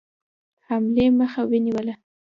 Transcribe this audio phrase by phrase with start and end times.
[0.67, 1.93] حملې مخه ونیوله.